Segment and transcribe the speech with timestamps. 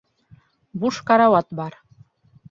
[0.83, 1.77] Буш карауат бар.